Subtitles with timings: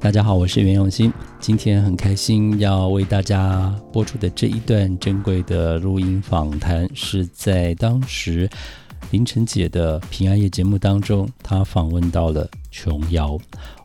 [0.00, 1.12] 大家好，我是袁永新。
[1.40, 8.48] 今天很开心要为大家播出的这一段珍贵的录音访谈，是在当时
[9.10, 13.38] 凌晨姐的平安夜节目当中，她访问到了琼瑶。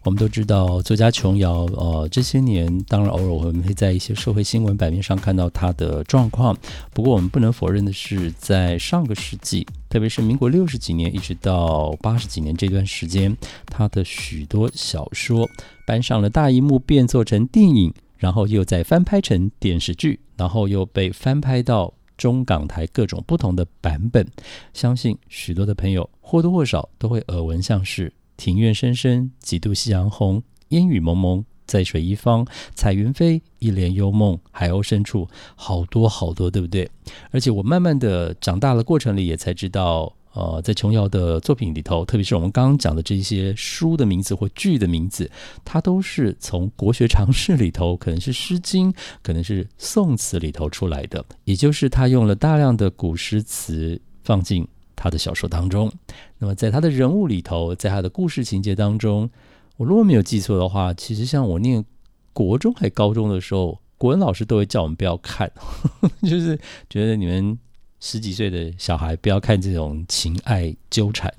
[0.03, 6.53] 我们都知道，作家琼瑶，呃，这些年当然偶尔我们会在一些社会新闻版面上看到她的状况。
[6.93, 13.33] 不过我们不能否认的是，在上个世纪，特别是民国六十几年一直到八十几年这段时间，
[13.67, 15.49] 她的许多小说
[15.87, 24.27] 搬上了大荧幕，变做成电影，然后又再翻拍成电视剧，然后又被翻拍到中港台各种不同的版本。
[24.73, 28.13] 相信许多的朋友或多或少都会耳闻，像是。
[28.35, 32.45] 庭院深深几度夕阳红，烟雨蒙蒙在水一方。
[32.73, 36.89] 彩云飞，一帘幽梦，海鸥深处，好多好多，对不对？
[37.29, 45.29] 而且我慢慢的长大的过程里，也才知道，呃，在琼瑶的作品里头，特别是我们刚刚讲的这些书的名字或剧的名字，
[45.63, 54.67] 它都是从国学常识里头，可能是《诗经》，可能是宋词里头出来的，也就是他用了大量的古诗词放进。
[54.95, 55.91] 他的小说当中，
[56.37, 59.29] 那么在他的人物里头，在他的故事情节当中，
[59.75, 61.83] 我如果没有记错的话，其实像我念
[62.31, 65.51] 国中还高中的时候，国文老师都会叫我们不要看，
[66.23, 66.57] 就是
[66.89, 67.59] 觉得你们
[68.05, 71.33] 十几岁的小孩不要看这种情爱纠缠，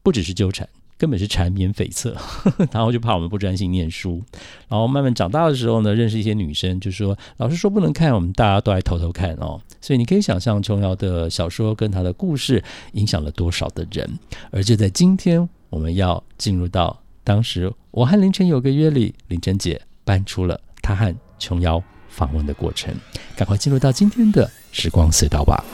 [0.00, 0.66] 不只是纠缠。
[0.96, 2.14] 根本是缠绵悱恻，
[2.70, 4.22] 然后就怕我们不专心念书，
[4.68, 9.60] 然后慢慢长大的时候呢，认识一些女生，就说老师说不能看，我们大家都来偷偷看哦。
[9.80, 14.08] 所以你可以想象琼瑶的小说跟她的故事影响了多少的人。
[14.52, 22.94] 而就在今天，我们要进入到当时我和凌晨有个约里，凌晨姐搬出了她和琼瑶访问的过程，
[23.36, 25.64] 赶快进入到今天的时光隧道吧。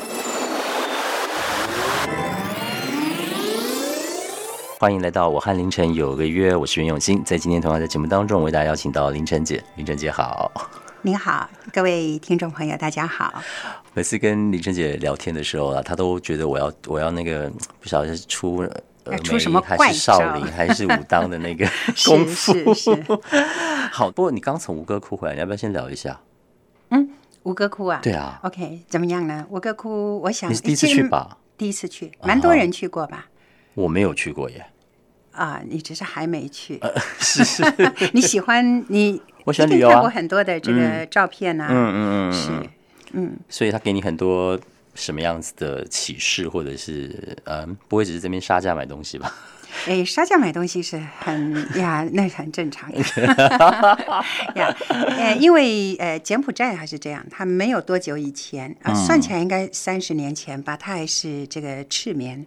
[4.78, 10.52] 欢迎来到我和凌晨有个约，我是袁永新，在今天同样在节目当中为大家邀请到凌晨姐，凌晨姐好，
[11.00, 13.42] 您好，各位听众朋友大家好。
[13.94, 17.50] 每次跟凌晨姐聊天的时候啊，她都觉得我要我要那个
[17.80, 18.58] 不晓得是出
[19.04, 21.66] 呃出什么怪少林还是武当的那个
[22.04, 22.52] 功夫。
[22.74, 23.04] 是是。
[23.90, 26.20] 好，不过你刚从吴哥窟回来，你要不要先聊一下？
[26.90, 27.08] 嗯，
[27.44, 28.00] 吴哥窟啊？
[28.02, 28.38] 对啊。
[28.42, 29.46] OK，怎么样呢？
[29.50, 31.38] 吴哥窟，我想你是第一次去吧？
[31.56, 33.26] 第一次去，蛮多人去过吧？
[33.74, 34.66] 我没有去过耶。
[35.32, 36.80] 啊，你只是还没去。
[37.18, 37.62] 是 是，
[38.12, 39.20] 你喜欢你？
[39.44, 39.92] 我喜欢旅游啊。
[39.92, 41.68] 看过很多的这个照片呐。
[41.70, 42.32] 嗯嗯嗯。
[42.32, 42.70] 是，
[43.12, 43.36] 嗯。
[43.48, 44.58] 所以他给你很多
[44.94, 49.32] 什么样子的启示，或者是嗯，不会只是这边杀价买东西吧？
[49.86, 52.90] 哎，杀价买东西是很 呀，那很正常
[54.54, 54.74] 呀。
[54.88, 62.44] 呃，因为呃，柬埔寨还是这样，它没有多久以前啊，算起来应该三十年前吧，它还是这个赤棉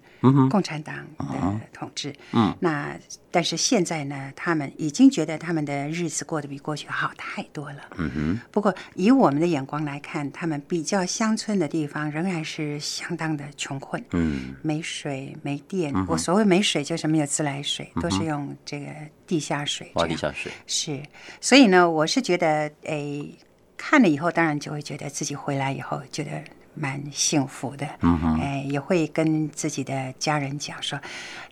[0.49, 2.13] 共产党的统治。
[2.33, 2.95] 嗯，那。
[3.33, 7.79] 但是现在呢，他们已经觉得他们的日子过得比过去好太多了。
[7.97, 8.39] 嗯哼。
[8.51, 13.99] 不过以我们的眼光来看，他们比较乡村的地方仍然是相当的穷困。
[14.11, 14.53] 嗯。
[14.61, 18.85] 没水没电，我所谓没水就是没有自来水，都是用这个
[19.25, 19.89] 地下水。
[19.95, 20.51] 挖地下水。
[20.67, 21.01] 是，
[21.41, 23.25] 所以呢，我是觉得，哎，
[23.75, 26.31] 看了以后，当然就会觉得自己回来以后觉得。
[26.75, 27.87] 蛮幸福的，
[28.41, 30.99] 哎，也会跟自己的家人讲说，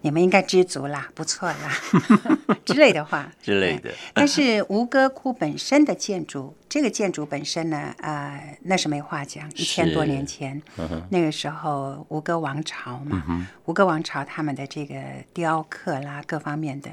[0.02, 1.72] 你们应该知足啦，不错啦。
[2.66, 3.32] 之类的话。
[3.42, 3.92] 之类的。
[4.14, 9.46] 但是吴哥窟本身的建筑，这个建筑本身呢，呃，那是没话讲。
[9.56, 10.62] 一千多年前，
[11.10, 14.96] 那个时候吴哥王朝嘛，吴哥王朝他们的这个
[15.34, 16.90] 雕刻啦，各方面的。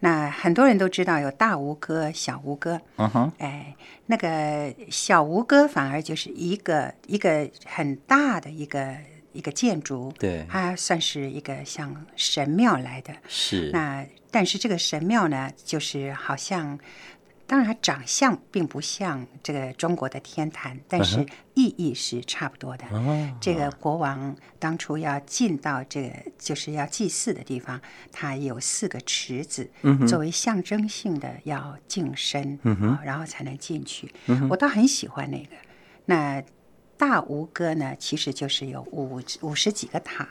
[0.00, 8.96] 那很多人都知道有大吴哥、小吴哥，嗯哼，哎，那个小吴哥反而就是一个一个很大的一个
[9.34, 13.68] 一个建筑，对，它算是一个像神庙来的，是。
[13.74, 16.78] 那但是这个神庙呢，就是好像。
[17.48, 21.24] 当然，它长相并不像这个中国的天坛，但是
[21.54, 22.84] 意义是差不多的。
[23.40, 27.80] 这个国王当初要进到这个就是要祭祀的地方，
[28.12, 29.70] 它有四个池子，
[30.06, 32.58] 作为象征性的要净身，
[33.02, 34.12] 然后才能进去。
[34.50, 35.56] 我倒很喜欢那个。
[36.04, 36.42] 那
[36.98, 40.28] 大吴哥呢，其实就是有五五十几个塔，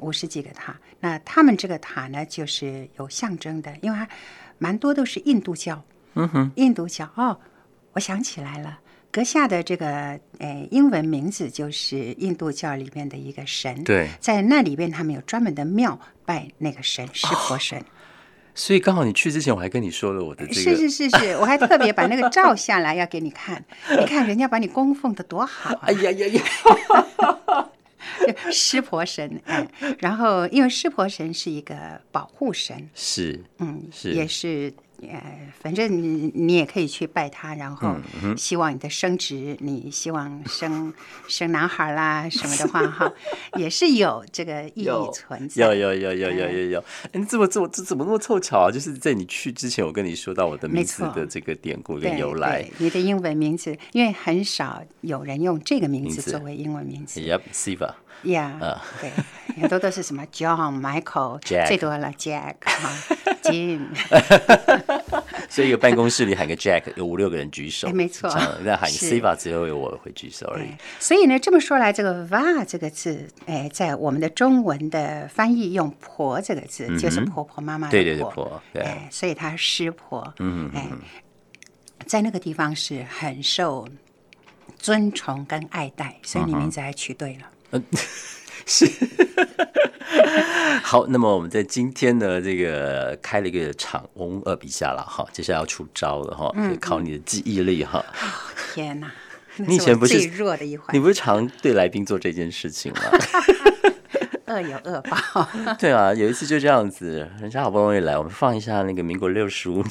[0.00, 0.74] 五十几个塔。
[1.00, 4.08] 那他们这个塔呢，就是有象征的，因为它
[4.56, 5.84] 蛮多都是印度教。
[6.16, 7.38] 嗯哼，印度教哦，
[7.92, 8.80] 我想起来了，
[9.12, 17.84] 阁下的这个呃英文名字就是印度教里面的一个神，对，在那里边他们有专门的庙拜那个神湿婆神。
[18.54, 23.62] 所以刚好你去之前，我还跟你说了我的这个，是是是是，我还特别把那个照下来要给你看，
[24.00, 25.80] 你看人家把你供奉的多好啊！
[25.82, 26.42] 哎呀呀呀！
[28.50, 29.68] 湿婆神，哎，
[29.98, 34.72] 然后因为湿婆神是一个保护神，是，嗯，是也是，
[35.02, 37.96] 呃，反正你你也可以去拜他，然后
[38.36, 40.92] 希望你的升职，你希望生
[41.28, 43.12] 生男孩啦什么的话，哈，
[43.56, 45.64] 也是有这个意义存在。
[45.66, 48.70] 有有有有有有有，哎，你怎么这么这怎么那么凑巧啊？
[48.70, 52.66] 就是在你去之前，我跟你说到我的名字的这个典故跟由来。
[52.78, 57.20] 你的英文名字，因为很少有人用这个名字作为英文名字。
[58.24, 59.10] 呀，对，
[59.60, 62.56] 很多都是什么 John、Michael，最多了 Jack、
[63.42, 63.86] Jim。
[65.48, 68.28] 所以一个办公室里喊个 Jack，有五六个人举手，没错。
[68.62, 70.68] 那喊 Siva 只有我会举手而已。
[70.98, 80.88] 所以呢，这么说来，这个 Va 这个字，哎，在我们的中文的翻译用婆这个字，就是婆婆妈妈的婆，对对对婆，哎，所以她师婆，嗯哎，
[82.06, 83.86] 在那个地方是很受
[84.76, 87.42] 尊崇跟爱戴，所以你名字还取对了。
[87.42, 87.55] 嗯，
[88.66, 88.86] 是
[90.82, 91.06] 好。
[91.06, 98.04] 那么我们在今天呢，这个开了一个场，翁二笔下了哈，接下来要出招了哈，考你的记忆力哈。
[98.74, 99.10] 天哪，
[99.56, 103.00] 你以前不是最弱的一环，你不是常对来宾做这件事情吗？
[104.46, 105.48] 恶有恶报。
[105.78, 109.88] 对啊，有一次就这样子，人家好不容易来，我们放一下那个民国六十五年。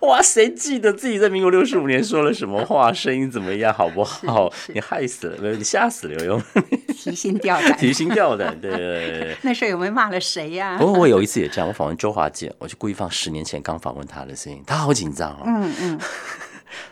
[0.06, 2.92] 哇，谁记得自己在民国六十五年说了什么话？
[2.92, 3.72] 声音怎么样？
[3.72, 4.50] 好不好？
[4.72, 5.54] 你害死了，没有？
[5.54, 6.42] 你吓死了，有用？
[6.96, 9.36] 提心吊胆，提心吊胆，对对对。
[9.42, 10.76] 那时候有没有骂了谁呀？
[10.78, 15.42] 不过我有一次也这样，我访问周华健，我就故意放十年前刚访问他的声音，他好紧张哦。
[15.46, 16.00] 嗯嗯。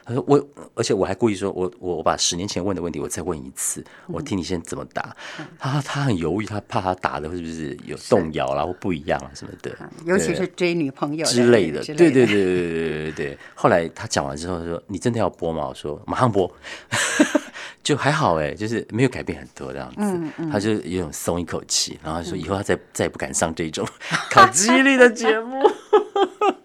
[0.05, 5.15] 他说我，而且我还故意说，我我我把十年前问的问题我再问一次，我听你现在怎么答。
[5.59, 11.83] 他他很犹豫，他怕他答的是不是有动摇啦或不一样啊什么的，尤其是追女朋友之类的。
[11.83, 13.39] 对对对对对对对对。
[13.55, 16.51] 后来他讲完之后说：“你真的要播吗？”我说：“马上播。
[17.83, 20.45] ”就还好哎，就是没有改变很多这样子。
[20.53, 23.87] 他就有种松一口气，然后说以后他再再也不敢上这种
[24.31, 25.63] 考记忆力的节目。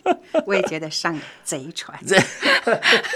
[0.45, 1.99] 我也觉得上贼船。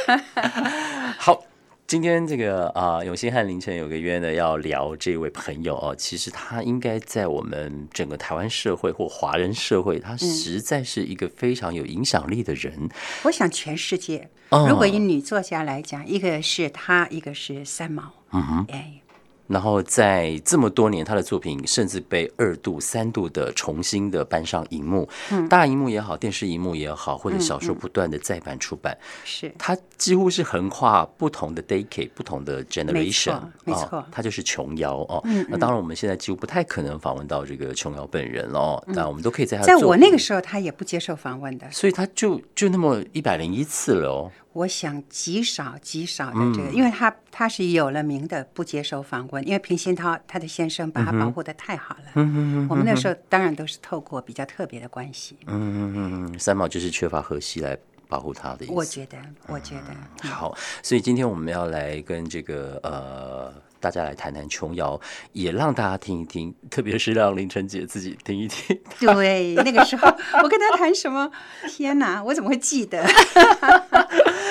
[1.17, 1.43] 好，
[1.85, 5.95] 今天这个啊，永兴和凌晨有个约呢，要聊这位朋友哦。
[5.95, 12.89] 其实他应该在我们整个台湾社会或华人社会，他实在是一个非常有影响力的人。
[13.23, 18.13] 我想全世界，如果以女作家来讲，一个是她，一个是三毛。
[18.31, 19.01] 嗯哼，哎。
[19.47, 25.07] 然后在这么多年，他的作品甚至被二度、三度的重新的搬上荧幕，
[25.49, 29.53] 大荧幕也好，电视荧幕也好，或者小说不断的再版出版，是。
[29.57, 35.23] 他几乎是横跨不同的 decade、不同的 generation，没错，他就是琼瑶哦。
[35.49, 44.31] 那当然，我们现在几乎不太可能访问到这个琼瑶本人哦，但我们都可以在他在我那个时候，他也不接受访问的，所以他就就那么一百零一次了哦。
[44.57, 52.05] 我想极少极少的这个，因为他他是有了名的不接受访问，因为平鑫涛他的先生把他保护的太好了。
[52.15, 55.37] 嗯嗯我们那时候当然都是透过比较特别的关系。
[55.45, 57.77] 嗯嗯嗯三毛就是缺乏荷西来
[58.07, 58.73] 保护他的意思。
[58.73, 63.53] 我觉得，我觉得好，所以今天我们要来跟这个呃。
[63.79, 64.99] 大家来谈谈琼瑶，
[65.33, 68.75] 也让大家听一听，特别是让林晨姐自己听一听。
[68.99, 70.07] 对，那个时候
[70.41, 71.31] 我跟他谈什么？
[71.69, 73.07] 天哪，我怎么会记得？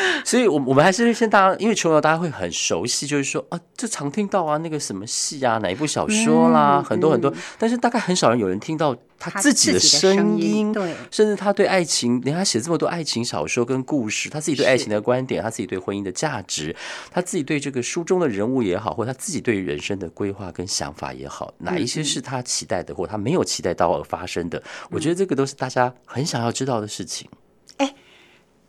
[0.25, 8.97] 所以，我我们还是先大家，因为琼瑶大家会很熟悉，就是说啊，这常听到啊，那个什么戏啊，哪一部小说啦，很多很多，但是大概很少人有人听到。
[9.19, 16.77] 他自己的声音，对，甚至他对爱情，连他写这么多爱情小说跟故事，他自己对爱情的观点，他自己对婚姻的价值，
[17.11, 24.63] 他自己对这个书中的人物也好，或他自己对人生的规划跟想法也好，哪一些是他期待的，或他没有期待到而发生的？
[24.91, 27.27] 我觉得这个都是大家很想要知道的事情。
[27.33, 27.39] 哎，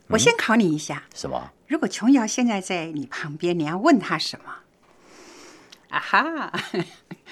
[0.10, 1.52] 我先考你一下，什么？
[1.68, 4.54] 如果琼瑶现在在你旁边，你要问他什么？
[5.90, 6.52] 啊哈！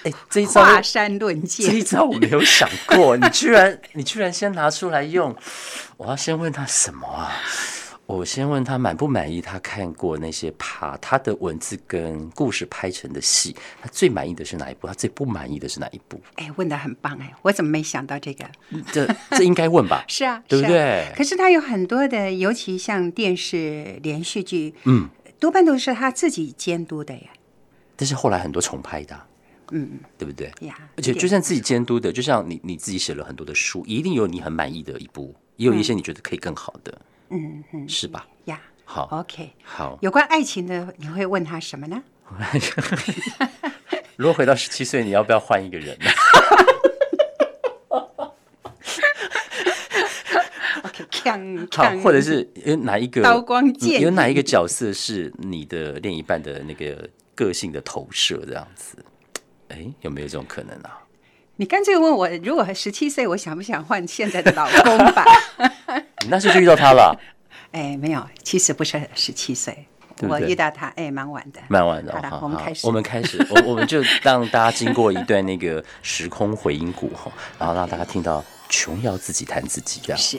[0.04, 3.18] 哎， 这一招华山论剑，这一招我没有想过。
[3.18, 5.36] 你居然，你居然先拿出来用！
[5.98, 7.32] 我要先问他什么啊？
[8.08, 14.86] 我先问他满不满意他看过那些爬他的文字跟故事拍成的戏，他最满意的是哪一部？
[14.88, 16.22] 他最不满意的是哪一部？
[16.36, 17.34] 哎，问的很棒哎！
[17.42, 18.46] 我怎么没想到这个？
[18.94, 20.06] 这这应该问吧？
[20.08, 21.12] 是啊，对不对？
[21.16, 25.10] 可是他有很多的，尤其像电视连续剧，嗯，
[25.40, 27.30] 多半都是他自己监督的呀。
[27.96, 29.20] 但是后来很多重拍的，
[29.72, 30.52] 嗯，对不对？
[30.62, 38.28] 呀，而且就算自己监督的，就像你你自己写了很多的书，一定有你很满意的一部，也有一些你觉得可以更好的，嗯嗯，是吧？
[38.46, 39.52] 呀，好，OK。
[39.64, 42.04] 好，有关爱情的，你会问他什么呢？
[44.16, 46.06] 如果回到十七岁，你要不要换一个人呢？
[51.72, 58.98] 好，或者是有哪一个刀光剑有哪一个角色是你的另一半的那个个性的投射这样子？
[59.70, 61.02] 哎，有没有这种可能啊？
[61.58, 65.24] 你干脆问我，如果十七岁，我想不想换现在的老公吧？
[66.22, 67.18] 你 那时候就遇到他了，
[67.72, 71.62] 哎，没有，其实不是十七岁，对对我遇到他，哎，蛮晚的。
[71.70, 72.20] 蛮晚的哦。
[72.30, 80.20] 好我们开始我们开始，我我们就让大家经过一段那个时空回音谷哈， 然后让大家听到琼瑶自己弹自己这样。
[80.20, 80.38] 是，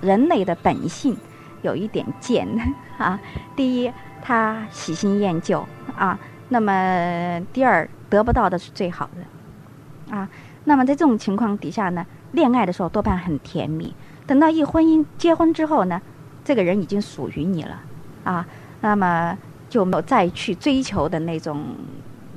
[0.00, 1.14] 人类的本性
[1.60, 2.48] 有一点贱
[2.96, 3.20] 啊。
[3.54, 6.18] 第一，他喜新厌旧啊；
[6.48, 10.28] 那么第二，得不到的是最好的啊。
[10.64, 13.94] 那么在这种情况底下呢，恋爱的时候多半很甜蜜，
[14.26, 16.00] 等到一婚姻结婚之后呢，
[16.44, 17.80] 这个人已经属于你了
[18.24, 18.46] 啊，
[18.80, 19.36] 那么
[19.68, 21.64] 就没有再去追求的那种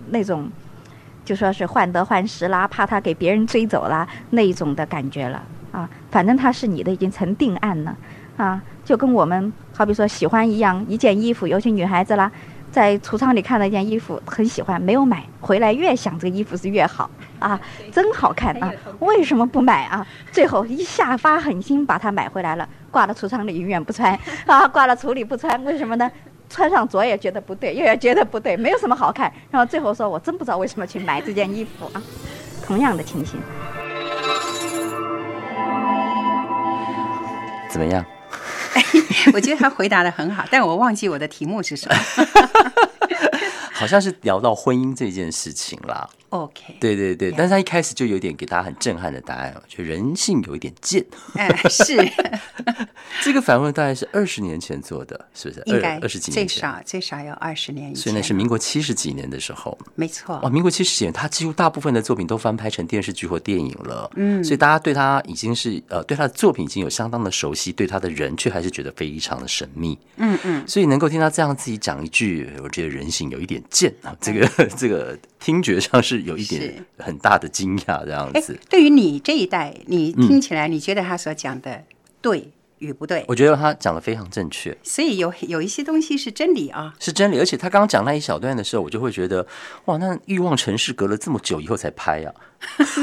[0.09, 0.49] 那种。
[1.23, 5.89] 就说是患得患失啦，怕他给别人追走啦那一种的感觉了啊。
[6.11, 7.97] 反正他是你的，已经成定案了
[8.37, 8.61] 啊。
[8.83, 12.31] 就跟我们好比说喜欢一样，一件衣服，尤其女孩子啦，
[12.75, 17.57] 在橱窗里看到一件衣服很喜欢，没有买，回来越想这个衣服是越好啊，
[17.89, 20.05] 真好看啊，为什么不买啊？
[20.29, 24.13] 最后一下发狠心把它买回来了，挂到橱窗里永远不穿
[24.45, 26.11] 啊，挂到橱里不穿，为什么呢？
[26.49, 29.31] 穿上左也觉得不对，右也觉得不对，没有什么好看。
[29.49, 32.03] 然后最后说，我真不知道为什么去买这件衣服啊。
[32.65, 33.39] 同样的情形，
[37.69, 38.05] 怎么样？
[39.33, 41.95] 我觉得他回答的很好，但我忘记我的题目是什么。
[43.71, 46.09] 好像是聊到婚姻这件事情啦。
[46.43, 51.05] OK，对对对，Yeah 但是他一开始就有点给大家很震撼的答案哦，就人性有一点贱。
[51.35, 51.97] 哎，是
[53.23, 55.63] 这个反问大概是二十年前做的，是不是？
[55.65, 59.77] 应该二二十几年前，少最少有二十年以前，所以那是民国七十几年的时候。
[59.95, 60.49] 没错哦，。
[60.49, 64.09] 民国七十几年，他几乎大部分的作品都翻拍成电视剧或电影了。
[64.15, 69.97] 嗯，所以大家对他已经是呃，对他的作品已经有相当的熟悉，对他的人却还是觉得非常的神秘。
[70.17, 81.83] 嗯嗯，所以能够听他这样自己讲一句，我觉得人性有一点贱啊，这个 这个听觉上是有一点很大的惊讶，这样哎子。，对于你这一代，你听起来你觉得他所讲的
[82.21, 83.23] 对与不对？
[83.27, 86.93] 我觉得他讲的非常正确，所以有有一些东西是真理啊。
[86.99, 87.39] 是真理。
[87.39, 89.47] 而且他刚刚讲那一小段的时候，我就会觉得，
[89.85, 92.33] 哇，那《欲望城市》隔了这么久以后才拍啊，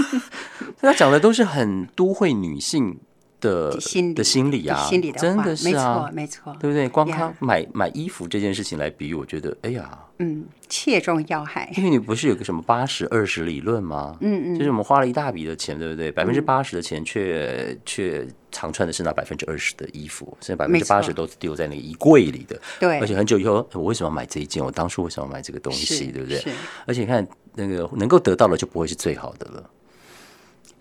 [0.80, 2.98] 他讲的都是很都会女性
[3.42, 6.88] 的心理的心理啊，心理的，真的是啊没啊错，，没错，对不对？
[6.88, 11.70] 光呀他买买衣服这件事情来比喻，我觉得，哎呀，嗯，切中要害。
[11.76, 14.16] 因为你不是有个什么八十二十理论吗？
[14.20, 16.10] 嗯嗯就是我们花了一大笔的钱，对不对？
[16.10, 22.58] 百分之八十的钱却却常穿的是那百分之二十的衣服，甚至百分之八十都是丢在那个衣柜里的。
[22.78, 24.64] 对而且很久以后，我为什么要买这一件？
[24.64, 26.12] 我当初为什么要买这个东西？
[26.12, 26.50] 对不对是？
[26.86, 29.68] 而且你看，那个能够得到的就不会是最好的了。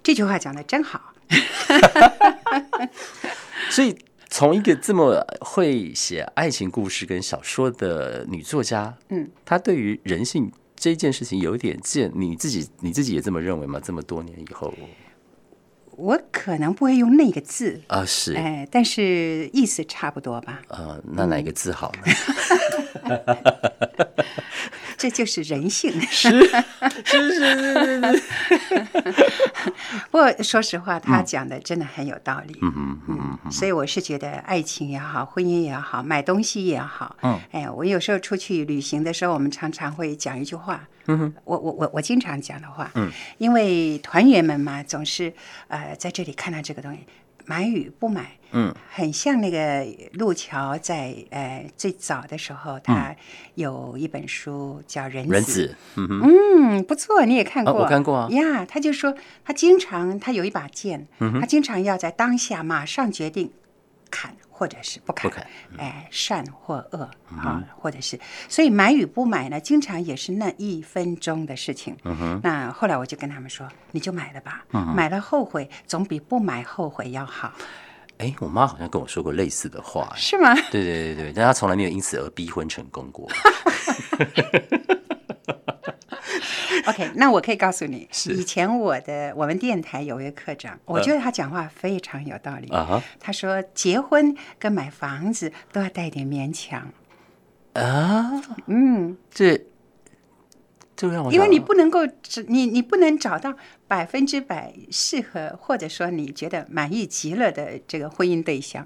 [0.03, 1.10] 这句话讲的真好。
[3.69, 3.95] 所以，
[4.29, 13.79] 从一个这么会写爱情故事跟小说的女作家，嗯，她对于人性这件事情有点见，你自己你自己也这么认为吗？
[13.83, 14.73] 这么多年以后
[15.97, 20.61] 我可能不会用那个字，啊，是哎，但是意思差不多吧。
[20.69, 23.17] 呃，那哪一个字好呢？
[25.01, 25.99] 这就是人性。
[26.01, 26.29] 是
[27.03, 28.23] 是是是是，
[30.11, 32.55] 不过说实话，他讲的真的很有道理。
[32.61, 45.33] 嗯嗯嗯嗯，所以我是觉得，爱情也好，婚姻也好，买东西也好，嗯，哎，我有时候出去旅行的时候，我们常常会讲一句话，嗯哼，我我我我经常讲的话，嗯，因为团员们嘛，总是
[45.67, 46.99] 呃在这里看到这个东西，
[47.51, 53.13] 买与不买，嗯，很像那个路桥在呃最早的时候，他
[53.55, 58.29] 有一本书叫《人子》，人子，嗯，嗯，不错，你也看过，啊我看过啊。
[58.29, 58.65] 呀。
[58.65, 63.51] 他就说，他经常他有一把剑，嗯他经常要在当下马上决定
[64.09, 65.77] 砍或者是不肯，不砍嗯。
[65.79, 71.97] 哎，善或恶啊，或者是，所以买与不买呢，经常也是那一分钟的事情。
[72.03, 74.63] 嗯那后来我就跟他们说，你就买了吧，
[74.95, 77.51] 买了后悔总比不买后悔要好，
[78.19, 80.15] 哎，我妈好像跟我说过类似的话，哎。
[80.15, 80.53] 是吗？
[80.69, 83.27] 对对对对，但她从来没有因此而逼婚成功过。
[86.87, 88.33] OK，那我可以告诉你，是。
[88.33, 92.69] 以前我的我们电台有一个课长，我觉得他讲话非常有道理。
[92.69, 96.91] 啊他说，结婚跟买房子都要带点勉强。
[97.73, 99.65] 啊，嗯，这
[100.95, 103.53] 这个让我因为你不能够只你你不能找到
[103.87, 108.85] 百分之百适合或者说你觉得满意极了的这个婚姻对象，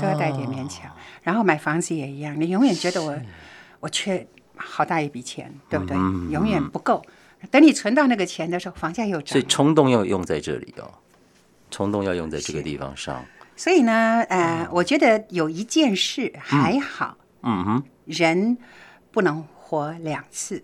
[0.00, 0.90] 都要带点勉强。
[1.22, 3.18] 然后买房子也一样，你永远觉得我
[3.80, 5.96] 我缺好大一笔钱，对不对？
[5.96, 7.04] 嗯永远不够。
[7.50, 9.44] 等你存到那个钱的时候，房价又涨所以。
[9.44, 10.90] 冲动要用在这里哦，
[11.70, 13.24] 冲动要用在这个地方上。
[13.54, 18.58] 所以呢，呃，我觉得有一件事还好，嗯哼，人
[19.10, 20.62] 不能活两次，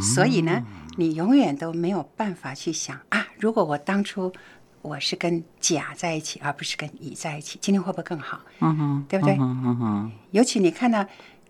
[0.00, 0.62] 所以呢，
[0.96, 4.32] 你永远都没有办法去想啊，如果我当初
[4.82, 8.40] 我是跟甲在一起，而不是跟乙在一起，今天会不会更好？
[8.60, 9.36] 嗯哼，对不对？
[9.38, 11.06] 嗯哼，尤其你看到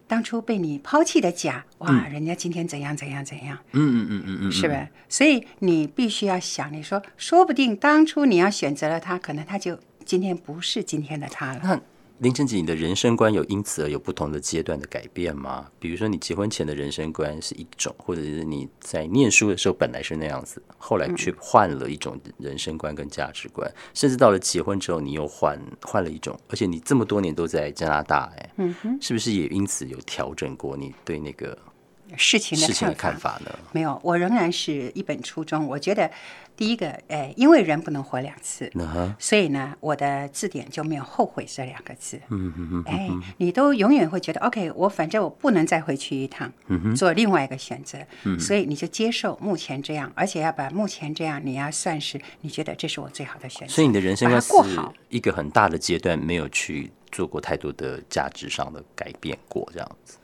[0.09, 4.89] 当初被你抛弃的甲，哇，人家今天怎样怎样怎样，嗯嗯嗯嗯嗯，是吧？
[5.09, 11.81] 所以你必须要想，你说，说不定当初你要选择了他，可能他就今天不是今天的他了。
[12.21, 15.67] 那林晨姐，你的人生观有因此而有不同的阶段的改变吗？
[15.79, 31.57] 比如说，你结婚前的人生观是一种，或者是你在念书的时候本来是那样子，后来却换了一种人生观跟价值观，甚至到了结婚之后，你又换换了一种，而且你这么多年都在加拿大、哎，嗯哼，是不是也因此有调整过你对那个
[32.17, 33.59] 事情的事情的看看法呢？
[33.73, 35.67] 没有，我仍然是一本初衷。
[35.67, 36.11] 我觉得，
[36.57, 38.71] 第一个，哎，因为人不能活两次，
[39.19, 42.21] 所以呢，我的字典就没有后悔这两个字。
[42.31, 47.99] 嗯嗯嗯，哎，你都永远会觉得，OK，我反正我不能再回去一趟，嗯做另外一个选择，
[48.39, 53.73] 所以你就接受目前这样，而且要把目前这样，你要算是你觉得这是我最好的选择。
[53.75, 60.18] 所以你的人生观把它过好是一个很大的阶段，没有去做过太多的价值上的改变过，这样子。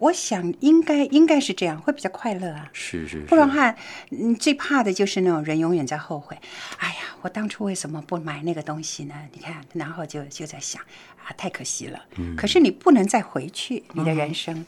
[0.00, 2.68] 我想应该应该是这样，会比较快乐啊。
[2.72, 3.74] 是是是，不然的话，
[4.10, 6.36] 嗯，最怕的就是那种人永远在后悔。
[6.78, 9.14] 哎呀，我当初为什么不买那个东西呢？
[9.32, 10.82] 你看，然后就就在想
[11.24, 12.02] 啊，太可惜了。
[12.36, 14.66] 可是你不能再回去你的人生，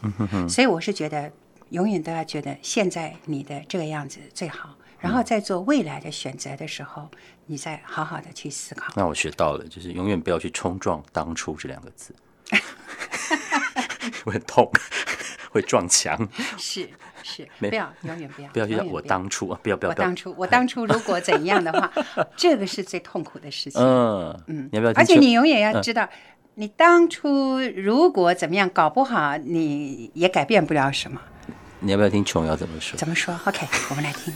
[0.48, 1.32] 所以我是觉得
[1.70, 7.10] 永远都要觉得现在你的这个样子最好，然后在做未来的选择的时候，
[7.46, 8.92] 你再好好的去思考。
[8.94, 12.14] 那我学到了，就是永远不要去冲撞“当初”这两个字，
[14.26, 14.70] 我很痛，
[15.52, 16.18] 会撞墙。
[16.58, 16.88] 是
[17.22, 21.92] 是，没不要永远不要不要我当初啊，不要不要我当，初我当初如果怎样的话，
[22.36, 23.80] 这个是最痛苦的事情。
[23.80, 25.14] 嗯嗯，你要不要而且？
[25.20, 26.08] 你永远要知道，
[26.54, 31.20] 你当初如果怎么样，搞不好你也改变不了什么。
[31.78, 32.96] 你要不要听琼瑶怎么说？
[32.98, 34.34] 怎么说？OK， 我们来听。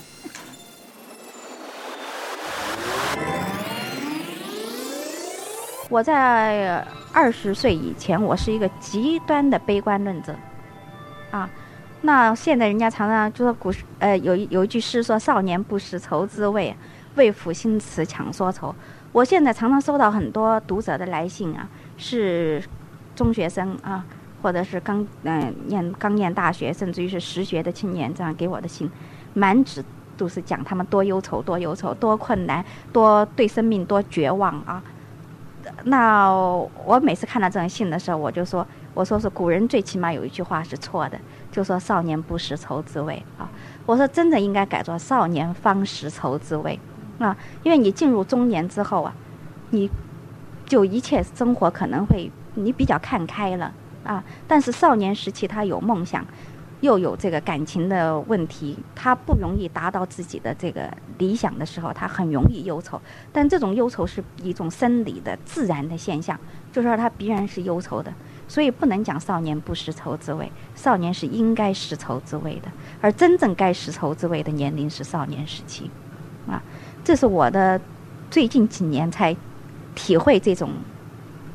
[5.89, 10.35] 我在二十岁以前，我是一个极端的悲观论者，
[11.31, 11.49] 啊，
[12.03, 16.75] 那现在人家常常就说古时呃有有一句诗说“少年不识愁滋味，
[17.17, 18.75] 为赋新词强说愁”。
[19.13, 22.63] 我现在常常收到很多读者的来信啊，是
[23.15, 24.05] 中学生啊，
[24.43, 28.91] 或者是刚嗯、念刚念大学，甚至于是实学的青年这样给我的信，
[29.33, 29.83] 满纸
[30.19, 34.83] 都是讲他们多忧愁、多忧愁、多困难、多对生命多绝望啊。
[35.85, 41.21] 那我每次看到这种信的时候，我就说，我说是古人最起码有一句话是错的，
[41.53, 43.47] 就说少年不识愁滋味啊。
[43.85, 46.81] 我说真的应该改作少年方识愁滋味
[47.19, 49.15] 啊，因为你进入中年之后啊，
[49.69, 49.91] 你
[50.65, 53.71] 就一切生活可能会你比较看开了
[54.03, 56.25] 啊，但是少年时期他有梦想。
[56.83, 63.01] 又有这个感情的问题，他不容易达到自己的这个理想的时候，他很容易忧愁。
[63.33, 66.39] 但这种忧愁是一种生理的、自然的现象，
[66.71, 68.13] 就是说他必然是忧愁的。
[68.49, 72.69] 所以不能讲少年不识愁滋味，少年是应该识愁滋味的，
[73.01, 75.91] 而真正该识愁滋味的年龄是少年时期，
[76.49, 76.63] 啊，
[77.05, 77.81] 这是我的
[78.31, 79.37] 最近几年才
[79.95, 80.71] 体会这种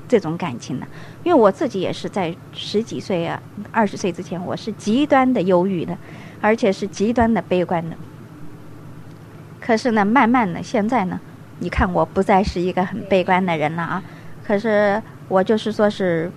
[0.07, 0.87] 这种感情的。
[1.23, 5.97] 因为我自己也是在十几岁啊、二十岁之前，我是极端的忧郁的，
[6.41, 7.95] 而且是极端的悲观的。
[9.59, 11.19] 可是呢，慢慢的，现在呢，
[11.59, 14.03] 你看我不再是一个很悲观的人了啊。
[14.43, 16.31] 可是我就是说是，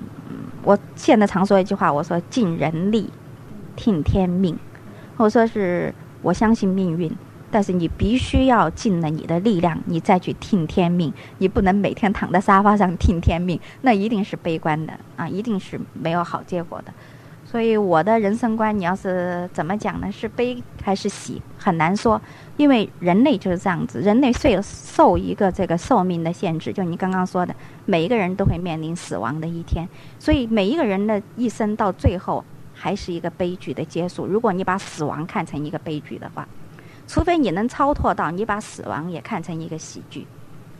[0.64, 3.10] 我现在常说一句话，我说尽人力，
[3.76, 4.58] 听天命。
[5.16, 7.14] 我说是我相信命运，
[7.50, 11.12] 但是你必须要尽了你的力量，你再去听天命。
[11.38, 16.92] 你不能每天躺在沙发上听天命，那一定是悲观的啊，一定是没有好结果的。
[17.54, 20.10] 所以我的人生观，你要是怎么讲呢？
[20.10, 22.20] 是悲还是喜，很难说，
[22.56, 27.54] 因为人类就是这样子，人类受受一个这个寿命的限制，就你刚刚说的，
[27.86, 29.88] 每一个人都会面临死亡的一天，
[30.18, 34.26] 所以每一个人的一生到最后还是一个悲剧的结束。
[34.26, 36.48] 如果你把死亡看成一个悲剧的话，
[37.06, 40.26] 除非你能超脱到你把死亡也看成一个喜剧，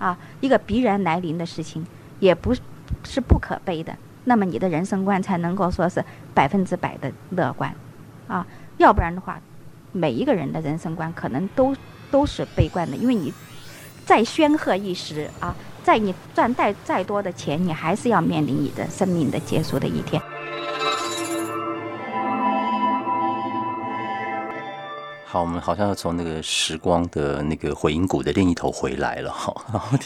[0.00, 1.87] 啊，一个必然来临的事情，
[2.18, 2.52] 也不
[3.04, 3.96] 是不可悲的。
[4.24, 7.74] 那么你的人生观才能够说是百分之百的乐观，
[8.26, 8.46] 啊，
[8.78, 9.40] 要不然的话，
[9.92, 11.74] 每一个人的人生观可能都
[12.10, 13.32] 都是悲观的，因为你
[14.04, 20.20] 再煊赫一时啊，在你赚再再多的钱，你还是要面临你的生命的结束的一天。
[25.26, 29.52] 好，我们好像要从那个时光的那个回音谷的另一头回来了哈。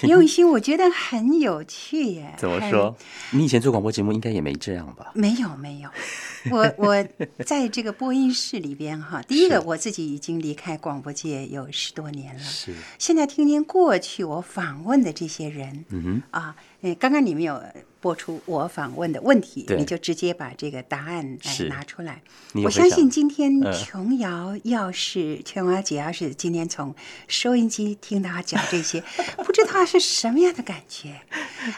[0.04, 2.34] 用心，我觉得很有趣耶。
[2.38, 2.96] 怎么说？
[3.32, 5.10] 你以前做广播节目应该也没这样吧？
[5.14, 5.90] 没有没有，
[6.50, 7.06] 我我
[7.44, 17.60] 在这个播音室里边哈，第一个我自己已经离开广播界有十多年了，是，现在听听过去我访问的这些人嗯哼，啊，呃，刚刚你们有
[18.00, 22.22] 播出我访问的问题，你就直接把这个答案呃是拿出来。
[22.64, 26.94] 我相信今天嗯琼瑶要是琼瑶姐要是今天从
[27.26, 29.02] 收音机听到她讲这些，
[29.44, 31.20] 不知道是什么样的感觉。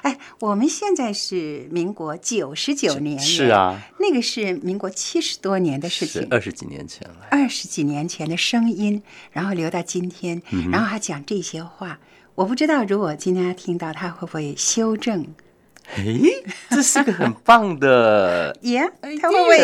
[0.03, 6.29] 哎，我们现在是民国九十九年，是，啊，那个是民国七十多年的事情。
[6.31, 7.27] 二十几年前了。
[7.31, 11.99] 二十几年前的声音，然后留到今天，嗯然后还讲这些话，
[12.35, 15.27] 我不知道如果今天他听到，他会不会修正？
[15.97, 16.21] 诶，
[16.69, 18.81] 这是个很棒的，耶、
[19.21, 19.59] 他会不会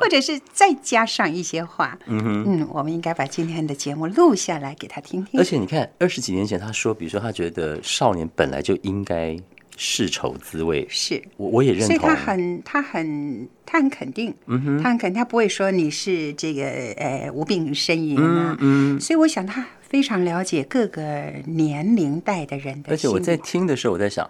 [0.00, 1.98] 或者是再加上一些话？
[2.06, 2.44] 嗯哼。
[2.46, 5.40] 嗯，我们应该把今天的节目录下来给他听听。
[5.40, 9.36] 而且你看，二十几年前他说，比如说他觉得少年本来就应该
[9.76, 12.14] 世仇滋味，是，我我也认同所以他。
[12.14, 16.62] 很他很他很肯定，嗯哼，他很肯定，他不会说你是这个
[16.96, 18.96] 呃无病呻吟啊嗯。
[18.96, 19.00] 嗯。
[19.00, 24.28] 所以我想他非常了解各个年龄代的人的而且我在听的时候，我在想，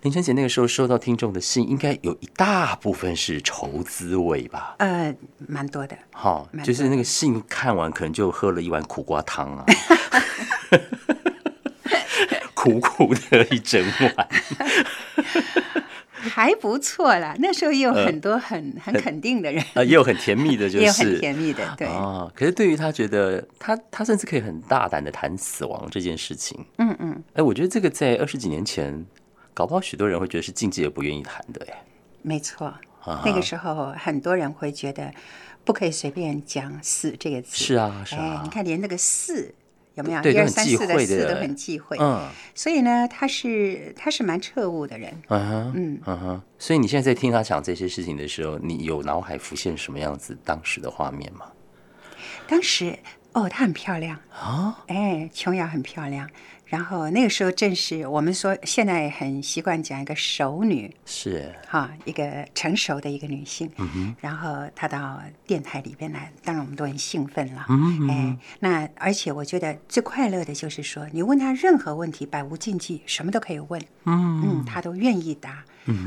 [0.00, 4.76] 林晨姐那个时候收到听众的信，应该有一大部分是愁滋味吧？
[4.78, 5.14] 呃
[5.46, 5.94] 蛮多的。
[6.10, 9.66] 哈，蛮就是那个信看完，可能就喝了一碗苦瓜汤啊，
[12.54, 13.84] 苦苦的一整
[14.16, 14.28] 碗。
[16.28, 22.30] 还不错啦，那时候也有很多很、很肯定的人，啊，也有很甜蜜的， 就是也有很甜蜜的，对，啊。
[22.34, 29.04] 可是对于他觉得他他甚至可以很大胆的谈死亡这件事情，嗯嗯，哎，我觉得这个在二十几年前，
[29.52, 31.82] 搞不好许多人会觉得是禁忌而不愿意谈的，哎，
[32.22, 32.66] 没错。
[33.04, 35.12] 啊那个时候很多人会觉得
[35.62, 39.54] 不可以随便讲“死”这个字，是啊是哎，啊你，看连那个“四”
[39.94, 40.20] 有没有？
[40.22, 45.12] 对一二三四的“四”都很忌讳，嗯所以呢，他是他是蛮彻悟的人。
[45.28, 46.42] 嗯哼嗯嗯哼。
[46.58, 51.46] 所以你现在在听他讲这些事情的时候，你有脑海浮现什么样子当时的画面吗？
[52.46, 52.98] 当时
[53.32, 56.28] 哦，她很漂亮啊，哎，琼瑶很漂亮。
[56.74, 75.64] 然后那个时候正是我们说现在很习惯讲一个熟女，是，哈，一个成熟的一个女性，嗯然后她到电台里边来，当然我们都很兴奋了，嗯哎，那而且我觉得最快乐的就是说，你问她任何问题，百无禁忌，什么都可以问，嗯嗯，她都愿意答。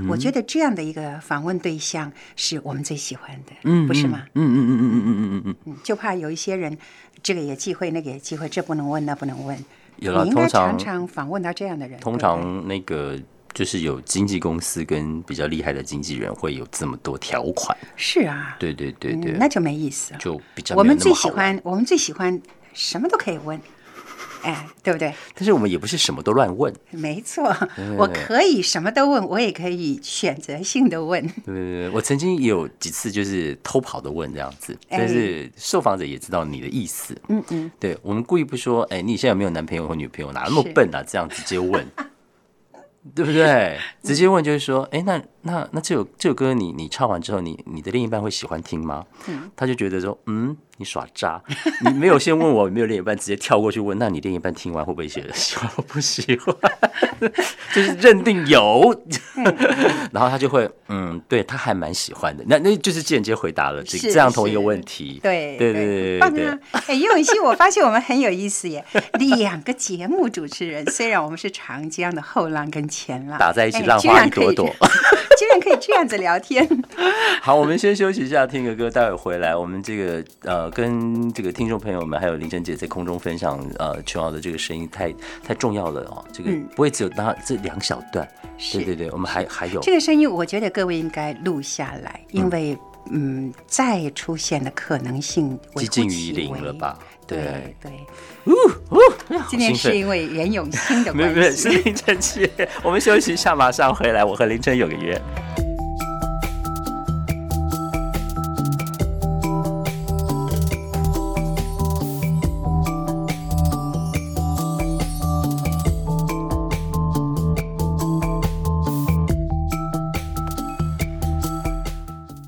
[0.10, 4.24] 我觉得这样的一个访问对象是我们最喜欢的，嗯不是吗？？
[4.34, 6.78] 嗯嗯嗯嗯嗯嗯嗯嗯，嗯，就怕有一些人，
[7.24, 9.58] 这个也忌讳，那个也忌讳，这不能问，那不能问。
[9.98, 13.20] 有了，你通常常常访问到这样的人，通对不常那个
[13.54, 20.20] 就是有经纪公司跟比较厉害的经纪人会有这么多条款，是啊，对对对对，嗯那就没意思了。
[20.20, 22.40] 就比较我们最喜欢，我们最喜欢
[22.74, 23.60] 什么都可以问，
[24.48, 25.14] 哎，对不对？
[25.36, 27.54] 但是我们也不是什么都乱问，没错，
[27.98, 31.22] 我可以什么都问，我也可以选择性的问。
[31.46, 40.32] 对对对，我曾经也有几次就是偷跑的问这样子，哎但是受访者也知道你的意思，嗯嗯，对我们故意不说，哎，你现在有没有男朋友或女朋友？
[40.32, 41.04] 哪那么笨啊？
[41.06, 41.86] 这样直接问，
[43.14, 43.78] 对不对？
[44.02, 49.06] 直接问就是说，哎，那那那这首这首歌你你唱完之后，你你的另一半会喜欢听吗？
[49.56, 51.42] 他就觉得说，嗯，你耍渣，
[51.86, 56.56] 你没有先问我有没有另一半，直接跳过去问，那你另一半听完会不会写喜欢 或不喜欢？
[57.74, 58.94] 就是认定有，
[60.12, 65.20] 然后他就会，嗯，对他还蛮喜欢的，那那就是间接回答了这是这样同一个问题。
[65.24, 66.60] 对对对对！
[66.88, 68.84] 哎，叶永熙，我发现我们很有意思耶，
[69.38, 74.76] 两个节目主持人，虽然我们是长江的后浪跟前浪打在一起哎浪花一朵朵
[75.38, 76.68] 居然可以这样子聊天。
[77.42, 85.14] 好，我们先休息一下，听个歌，待会回来，我们这个呃，跟这个听众朋友们还有林晨姐在空中分享呃琼瑶的这个声音太
[85.46, 86.68] 太重要了哦，这个嗯。
[86.76, 88.96] 不会只有那这两小段，是对对？
[88.96, 89.80] 对，我们还还有。
[89.82, 92.78] 这个声音，我觉得各位应该录下来，因为
[93.12, 96.74] 嗯，再出现的可能性接近于零了？
[96.74, 96.98] 吧？
[97.26, 97.92] 对对。
[98.46, 98.54] 呜
[98.92, 99.00] 呜，
[99.50, 101.70] 今天是因为袁咏欣的没有没有，是。
[101.70, 102.50] 凌晨七，
[102.84, 105.22] 我们休息一下，马上回来，我和林晨有个约。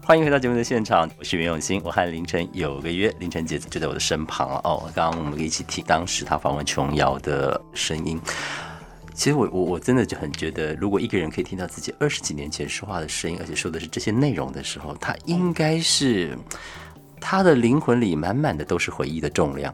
[0.09, 1.79] 欢迎回到节目的现场，我是袁永新。
[1.85, 4.91] 我和凌晨有个约，凌晨姐就在我的身旁哦。
[4.95, 8.19] 刚刚我们一起听当时她访问琼瑶的声音。
[9.13, 16.35] 其实我我我真的就很觉得，如果一个人可以听到自己二十几年前说话的声音，而且说的是这些内容的时候，他应该是
[17.21, 19.71] 他的灵魂里满满的都是回忆的重量。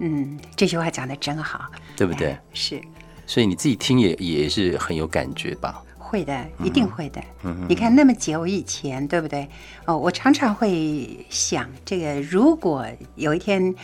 [0.00, 1.64] 嗯，这句话讲的真好，
[1.96, 2.36] 对不对？
[2.52, 2.78] 是。
[3.26, 5.82] 所以你自己听也也是很有感觉吧？
[6.08, 7.22] 会的，一定会的。
[7.68, 9.46] 你看那么久以前，对不对？
[9.84, 13.74] 哦，我常常会想，这个如果有一天，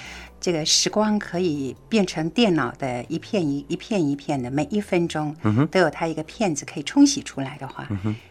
[0.40, 5.34] 这个时光可以变成电脑的一片一一片一片的，每一分钟
[5.70, 7.86] 都有它一个片子可以冲洗出来的话，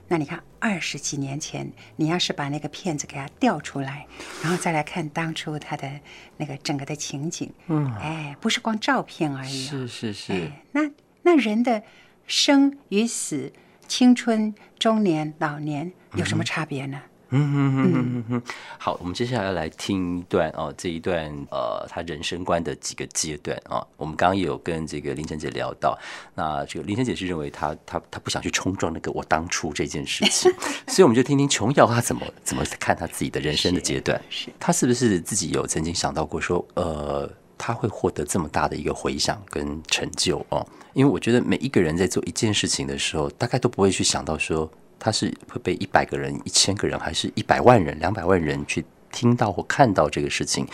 [0.08, 4.06] 那你看二十几年前，你要是把那个片子给它调出来，
[4.42, 5.90] 然后再来看当初它的
[6.38, 10.82] 那个整个的情景，嗯，哎，不是光照片而已，是是是，那
[11.24, 11.82] 那人的
[12.28, 13.52] 生与死。
[13.88, 17.00] 青春、中年、老年有什么差别呢？
[17.36, 18.44] 嗯嗯嗯嗯嗯。
[18.78, 23.84] 好，我们接下来要来听一段哦，这一段呃，他人生观的几个阶段啊。
[23.98, 25.98] 我们刚刚也有跟这个林晨姐聊到，
[26.36, 30.54] 那这个林晨姐是认为她她她不想去冲撞那个我当初这件事情，
[30.88, 34.22] 所以我们就听听琼瑶她怎么怎么看她自己的人生的阶段。
[34.30, 37.28] 是，他是不是自己有曾经想到过说呃？
[37.58, 50.68] 他会获得这么大的一个回响跟成就哦，因为我觉得每一个人在做一件事情的时候，大概都不会去想到说他是会被一百个人、一千个人，还是一百万人、两百万人去听到或看到这个事情。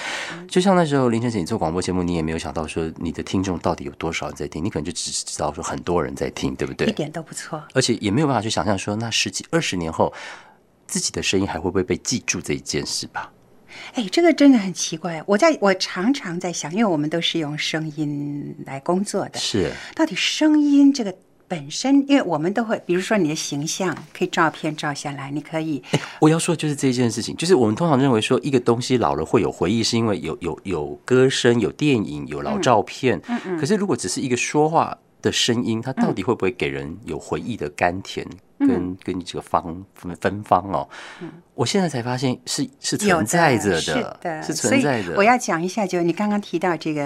[0.47, 6.87] 就像那时候林晨姐你做广播节目，你也没有想到说你的听众到底有多少人在听，你可能就只知道说很多人在听，对不对？
[6.87, 10.13] 一点都不错，而且也没有办法去想象说那十几二十年后
[10.87, 13.31] 自己的声音还会不会被记住这一件事吧。
[13.93, 15.21] 哎，这个真的很奇怪。
[15.25, 21.13] 我在我常常在想，因为我们都是用声音来工作的，是到底声音这个
[21.47, 25.81] 本身，因为我们都会，比如说你的形象可以照片照下来，你可以。
[26.19, 33.19] 我要说就是这件事情，就是我们通常认为说一个东西老了会有回忆，是因为有有有歌声、有电影、有老照片。
[33.27, 33.57] 嗯嗯。
[33.59, 38.25] 可是如果只是一个说话的声音，它到底会不会给人有回忆的甘甜？
[38.59, 39.85] 跟跟你这个方
[40.19, 40.85] 芬芳哦，
[41.55, 45.15] 我现在才发现是是存在着的，是的，是存在的。
[45.15, 47.01] 我要讲一下，就你刚刚提到这个，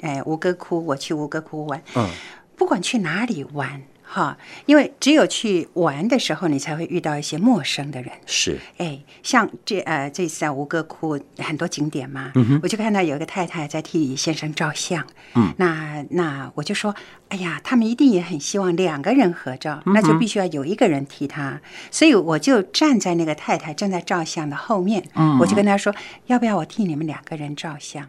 [0.00, 2.08] 哎，吴哥窟，我去吴哥窟玩，嗯，
[2.56, 3.82] 不管去哪里玩。
[4.06, 4.36] 哈，
[4.66, 8.12] 因为只有去玩的时候，你才会遇到一些陌生的人。
[8.26, 12.30] 是，哎，像这呃，这次在吴哥窟很多景点嘛，
[12.62, 15.04] 我就看到有一个太太在替先生照相。
[15.34, 16.94] 嗯，那那我就说，
[17.30, 21.60] 哎呀，他们一定也很希望两个人合照，那就必须要有一个人替他。
[21.90, 25.02] 所以我就站在那个太太正在照相的后面，
[25.40, 25.92] 我就跟他说，
[26.26, 28.08] 要不要我替你们两个人照相？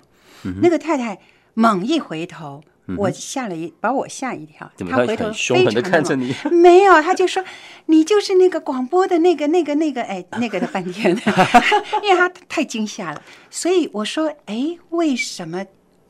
[0.62, 1.18] 那个太太
[1.56, 2.64] 猛一回头。
[2.98, 4.70] 我吓了一，把我吓一跳。
[4.90, 7.44] 他回头非常的看着你，没有，他就说
[7.88, 11.16] 你就是那个广播的那个、那个、那个，哎，那个的半天，
[12.04, 15.66] 因为他太惊吓了，所以我说，哎，为什么？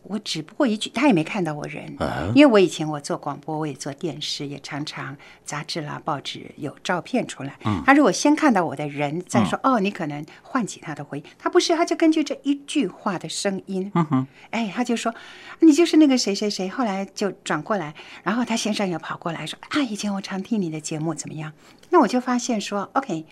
[0.07, 1.95] 我只不过一句，他也没看到我人，
[2.33, 7.57] 因为我以前我做广播，我也做电视，也常常杂志啦、报纸有照片出来。
[7.85, 11.23] 他如果先看到我的人，再说哦，你可能唤起他的回忆。
[11.39, 15.13] 他不是，他就根据这一句话的声音，嗯哎，他就说
[15.59, 16.69] 你就是那个谁谁谁。
[16.69, 21.51] 后来就转过来，然后他先生也跑过来说啊，以前我常听你的节目，怎么样？
[21.89, 23.25] 那我就发现说，OK，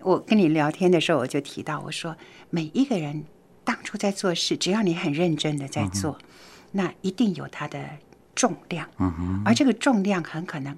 [0.00, 2.16] 我跟你聊天的时候，我就提到我说
[2.50, 3.24] 每一个人。
[3.70, 6.18] 当初在做事，只要你很认真的在做，
[6.72, 7.78] 那一定有它的
[8.34, 8.88] 重量。
[8.98, 10.76] 嗯而这个重量很可能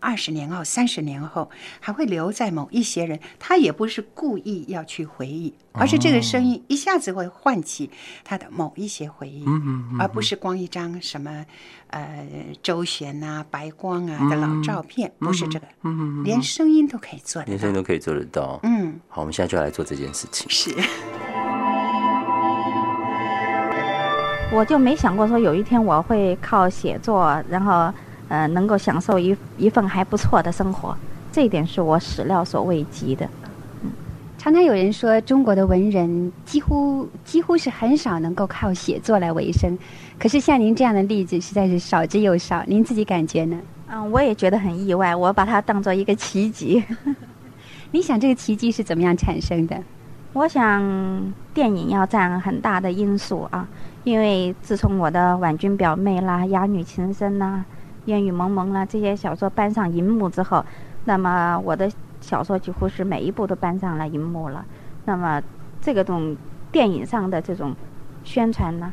[0.00, 7.88] 二十年后、三十年后还会留在某一些人，他也不是故意要去回忆，而是这个声音一下子会唤起
[8.24, 9.44] 他的某一些回忆。
[9.46, 11.46] 嗯而不是光一张什么
[11.90, 12.26] 呃
[12.60, 15.68] 周旋啊、白光啊的老照片，不是这个。
[15.84, 18.58] 嗯连声音都可以做得到，连声音都可以做得到。
[18.64, 18.98] 嗯。
[19.08, 20.50] 好，我们现在就来做这件事情。
[20.50, 20.74] 是。
[24.54, 27.90] 我就没想过说有一天我会靠写作，然后
[28.28, 30.94] 呃能够享受一一份还不错的生活，
[31.32, 33.26] 这一点是我始料所未及的。
[33.82, 33.90] 嗯，
[34.36, 39.76] 常常有人说中国的文人几乎几乎是很少能够靠写作来维生，
[40.18, 42.62] 可是像您这样的例子实在是少之又少。
[42.66, 43.58] 您自己感觉呢？
[43.88, 46.84] 嗯，我也觉得很意外，我把它当做一个奇迹。
[47.90, 49.82] 你想这个奇迹是怎么样产生的？
[50.34, 53.66] 我想电影要占很大的因素啊。
[54.04, 57.64] 因为自从我的《婉君表妹》啦、《哑女情深》呐、
[58.06, 60.64] 《烟雨蒙蒙》啦这些小说搬上荧幕之后，
[61.04, 64.64] 那么我的小说几乎是每一部都搬上了荧幕了。
[65.04, 65.40] 那么
[65.80, 66.36] 这个种
[66.72, 67.74] 电影上的这种
[68.24, 68.92] 宣传呢，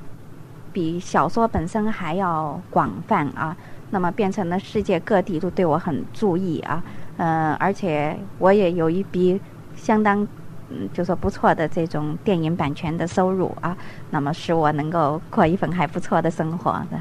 [0.71, 3.55] 比小说本身还要广泛啊。
[3.91, 6.83] 那么变成了世界各地都对我很注意啊。
[7.17, 9.41] 呃，而且我也有一笔
[9.75, 10.27] 相当
[10.69, 13.75] 嗯，就说不错的这种电影版权的收入啊，
[14.11, 16.99] 那么使我能够过一份还不错的生活的。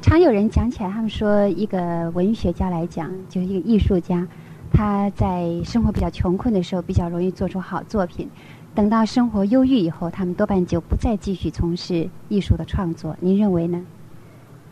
[0.00, 4.26] 常有人讲起来，他们说一个文学家来讲，就是一个艺术家，
[4.72, 8.28] 他在生活比较穷困的时候，比较容易做出好作品。
[8.74, 13.14] 等到生活忧郁以后，他们多半就不再继续从事艺术的创作。
[13.20, 13.84] 您认为呢？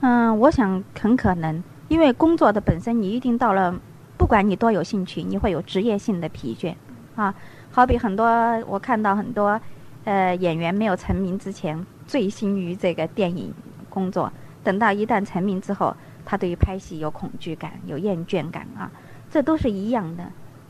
[0.01, 3.79] 嗯，我想很可能，因为工作的本身，你一定到了，
[4.17, 6.75] 不管你多有兴趣，你会有职业性的疲倦
[7.15, 7.33] 啊。
[7.73, 8.27] 好比很多
[8.67, 9.61] 我看到很多，
[10.05, 13.53] 呃，演员没有成名之前，醉心于这个电影
[13.89, 14.33] 工作。
[14.65, 18.91] 等到一旦成名之后，他对于拍戏有恐惧感、有厌倦感啊，
[19.31, 20.25] 这都是一样的。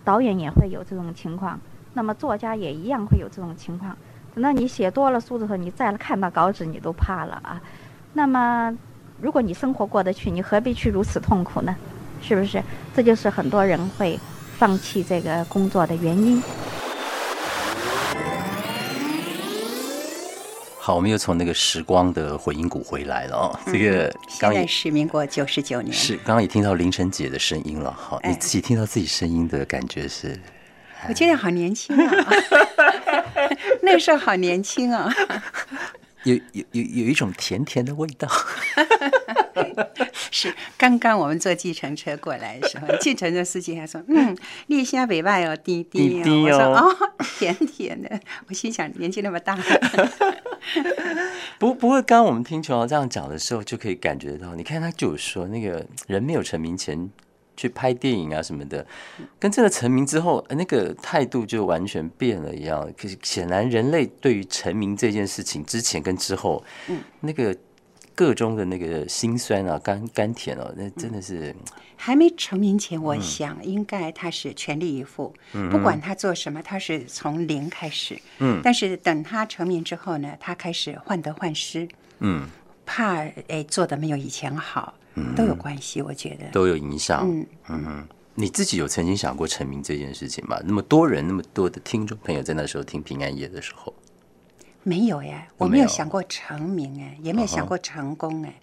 [0.05, 1.59] 导演也会有这种情况，
[1.95, 3.97] 那么作家也一样会有这种情况。
[4.35, 7.61] 等到你写多了书之后，你再看到稿纸，你都怕了啊。
[8.13, 8.77] 那么，
[9.21, 11.75] 如果你生活过得去，你何必去如此痛苦呢？
[12.23, 12.63] 是不是？
[12.95, 14.19] 这就是很多人会
[14.57, 16.43] 放弃这个工作的原因。
[20.83, 23.61] 好，我们又从那个时光的回音谷回来了哦。
[23.67, 27.93] 这个刚也是民国九十九年，是刚刚也听到凌晨姐的声音了。
[27.93, 30.41] 好，你自己听到自己声音的感觉是？
[31.07, 32.27] 我觉得好年轻啊，
[33.83, 35.15] 那时候好年轻啊。
[36.25, 38.27] 有有有有一种甜甜的味道，
[40.31, 44.37] 是刚刚我们坐计程车过来的时候，计程车司机还说：“嗯，
[44.69, 46.97] 立夏北外哦，滴滴哦。”我说：“哦，
[47.39, 49.57] 甜甜的。”我心想，年纪那么大。
[51.59, 57.11] 不不过，刚刚我们听琼瑶这样讲的时候，就可以感觉到，你看他就有说，那个人没有成名前。
[57.57, 58.87] 去拍电影啊什么的，
[59.39, 62.91] 跟这个成名之后，那个态度就完全变了一样。
[62.99, 67.55] 可是显然，人类对于成名这件事情之前跟之后，嗯，那个
[68.15, 71.55] 个中的那个辛酸啊、甘甘甜哦，那真的是
[71.97, 75.35] 还没成名前，我想应该他是全力以赴，
[75.71, 78.21] 不管他做什么，他是从零开始。
[78.39, 81.89] 嗯，但是等他成名之后呢，他开始患得患失，
[82.21, 82.49] 嗯，
[82.87, 83.19] 怕
[83.49, 84.95] 哎做的没有以前好。
[85.37, 86.47] 都有关系，我觉得。
[86.51, 87.29] 都有影响。
[87.29, 87.47] 嗯。
[87.69, 90.59] 嗯，你自己有曾经想过成名这件事情吗？
[90.65, 93.93] 那么多人，那么多的听众朋友在那时候听平安夜的时候，
[94.83, 98.55] 没有耶，我没有想过成名哎，也没有想过成功哎，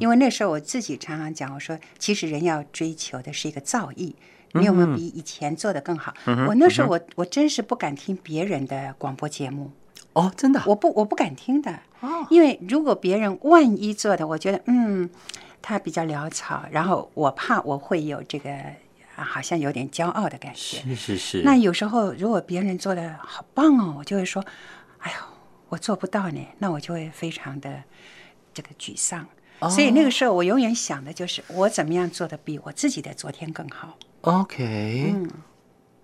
[0.00, 4.14] 因为那时候我自己常常讲，我说其实人要追求的是一个造诣，
[4.52, 6.14] 你有没有比以前做的更好？
[6.48, 9.70] 我那时候我我真是不敢听别人的广播节目。
[10.12, 11.80] 哦，真的，我不我不敢听的。
[12.00, 15.10] 哦，因为如果别人万一做的，我觉得嗯。
[15.62, 18.52] 他比较潦草，然后我怕我会有这个
[19.16, 20.78] 好像有点骄傲的感觉。
[20.78, 21.42] 是是是。
[21.42, 24.44] 那有时候如果别人做的好棒哦，我就会说
[25.02, 25.16] ：“哎呦，
[25.68, 27.82] 我做不到呢。”那我就会非常的
[28.52, 29.26] 这个沮丧。
[29.70, 33.96] 所以那个时候我永远想的就是我怎么样做的比我自己的昨天更好。
[34.22, 35.12] OK。
[35.14, 35.30] 嗯。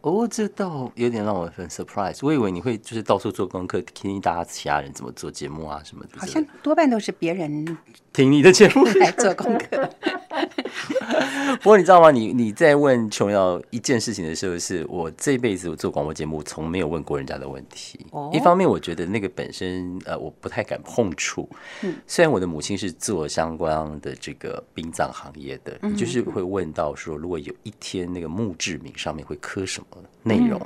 [0.01, 2.19] 哦，这倒有点让我很 surprise。
[2.23, 6.19] 我以为你会就是到处做功课，听大家其他人怎么做节目啊什么的。
[6.19, 7.79] 好像多半都是别人
[8.13, 9.89] 听你的节目来做功课。
[11.63, 12.11] 不过你知道吗？
[12.11, 18.05] 你你在问琼瑶一件事情的时候，是我这辈子我做广播节目从没有问过人家的问题。
[18.33, 21.49] 一方面，我觉得那个本身呃，我不太敢碰触。
[21.83, 30.61] 嗯，虽然我的母亲是做相关的这个殡葬行业的，就是会问到说，如果有一天那个墓志铭上面会刻什么内容？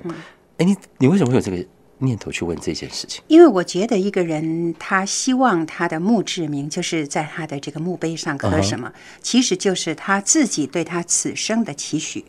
[0.59, 1.65] 哎，你你为什么会有这个？
[1.99, 12.25] 念头去问这件事情，因为我觉得一个人他希望他的墓志铭就是在他的这个墓碑上刻什么，其实就是他自己对他此生的期许。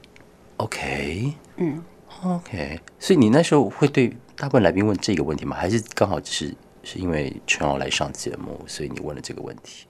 [0.58, 1.84] OK，嗯
[2.23, 5.58] ，OK，所以你那时候会对大部分来宾问这个问题吗？
[5.58, 9.87] 还是刚好只是是因为陈瑶来上节目，所以你问了这个问题？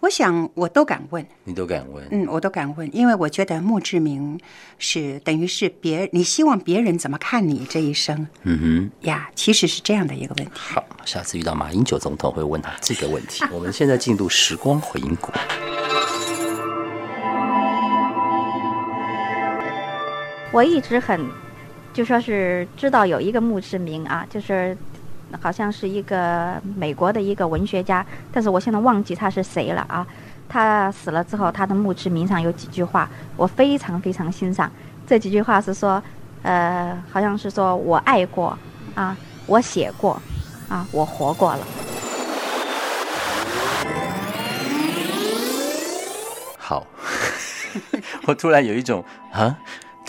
[0.00, 4.40] 我想，我都敢问，你都敢问，嗯，我都敢问，因为我觉得墓志铭
[4.78, 10.52] 是等于是别，你希望别人怎么看你这一生，嗯哼，呀，其实是这样的一个问题。
[10.54, 13.44] 好，下次遇到马英九总统会问他这个问题。
[13.52, 15.30] 我们现在进入时光回音谷。
[20.50, 21.28] 我一直很，
[21.92, 24.74] 就说是知道有一个墓志铭啊，就是。
[25.40, 30.06] 好像是一个美国的一个文学家，但是我现在忘记他是谁了啊。
[30.48, 34.68] 他死了之后，他的墓志铭上有几句话，我非常非常欣赏。
[35.06, 36.02] 这几句话是说，
[36.42, 38.58] 呃，好像是说我爱过
[38.94, 39.16] 啊，
[39.46, 40.20] 我写过
[40.68, 41.66] 啊，我活过了。
[46.58, 46.84] 好，
[48.26, 49.56] 我突然有一种啊。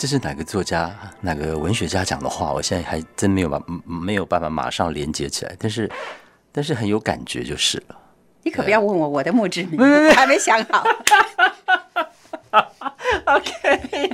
[0.02, 2.52] 这是哪个作家、哪个文学家讲的话？
[2.52, 5.88] 我现在还真没有把没有办法马上连接起来，但是
[6.50, 7.96] 但是很有感觉就是了。
[8.42, 9.78] 你可不要问我我的墓志铭，
[10.10, 10.84] 还没想好。
[13.26, 14.10] OK。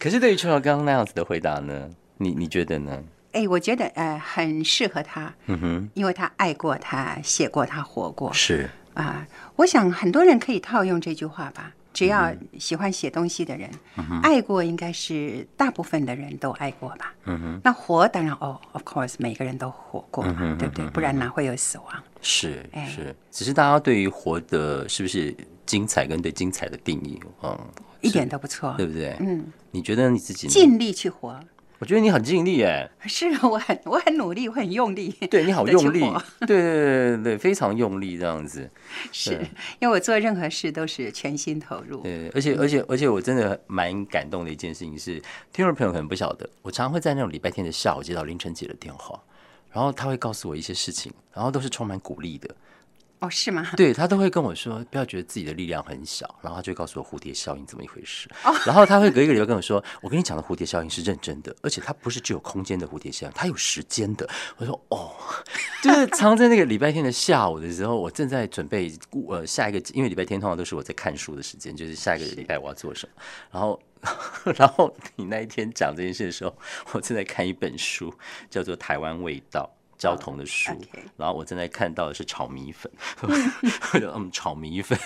[0.00, 1.88] 可是对于邱小刚刚那样子的回答呢？
[2.16, 3.00] 你你觉得呢？
[3.30, 9.24] 哎，我觉得呃很适合他，嗯哼，因为他爱过，他写过，他活过是，啊。
[9.54, 11.70] 我想很多人可以套用这句话吧。
[12.02, 13.70] 只要喜欢写东西的人，
[14.22, 17.14] 爱过应该是大部分的人都爱过吧。
[17.26, 20.86] 嗯哼，那活当然哦，of course，每个人都活过嘛，嗯对不对？
[20.90, 21.86] 不然哪会有死亡？
[22.20, 25.34] 是哎是，只是大家对于活的是不是
[25.64, 27.56] 精彩跟对精彩的定义，嗯，
[28.00, 28.84] 一点都不错对。
[28.86, 29.16] 不对？
[29.20, 30.48] 嗯，你觉得你自己？
[30.48, 31.38] 尽力去活。
[31.82, 35.10] 我觉得你很尽力哎，是啊， 我很我很努力，我很用力。
[35.28, 38.70] 对你好用力活， 对对对对对，非常用力这样子。
[39.10, 39.32] 是
[39.80, 42.00] 因为我做任何事都是全心投入。
[42.02, 45.20] 对，而且而且而且，我真的蛮感动的一件事情是，
[45.52, 49.20] 听众朋友可能不晓得，我常常会在那种礼拜天的下午接到凌晨姐的电话，
[49.72, 52.48] 然后她会告诉我一些事情，然后都是充满鼓励的。
[53.22, 53.70] 哦，是吗？
[53.76, 58.28] 对他都会跟我说，不要觉得自己的力量很小，然后他就告诉我蝴蝶效应怎么一回事。
[58.66, 64.28] 然后他会隔一个礼拜跟我说，我跟你讲的蝴蝶效应是认真的，而且它不是只有空间的蝴蝶效应，它有时间的。
[64.56, 65.12] 我说哦，
[65.84, 68.92] 就是常在那个礼拜天的下午的时候，我正在准备
[69.28, 73.22] 呃下一个，因为礼拜天通常都是我在看书的时间，就是下一个礼拜我要做什么。
[73.52, 73.80] 然后，
[74.56, 76.52] 然后你那一天讲这件事的时候，
[76.90, 78.12] 我正在看一本书，
[78.50, 79.70] 叫做《台湾味道》。
[80.02, 80.72] 焦桐的书。
[81.16, 82.90] 然后我正在看到的是炒米粉，
[83.94, 84.98] 我就嗯炒米粉，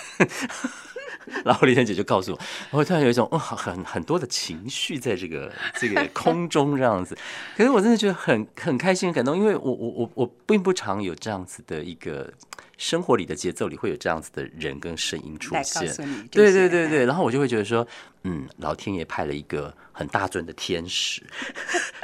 [1.43, 2.39] 然后丽珍姐就告诉我，
[2.71, 7.17] 我突然有一种哦很很多的情绪在这个这个空中这样子，
[7.55, 12.31] 可是我真的觉得很很开心很感动，因为我我我我并不常有这样子的一个
[12.77, 15.87] 生活里的节奏里会有这样子的人跟声音出来现
[16.31, 17.85] 对对对对，然后我就会觉得说，
[18.23, 21.23] 嗯，老天爷派了一个很大尊的天使